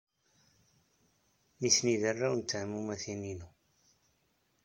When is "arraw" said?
2.09-2.33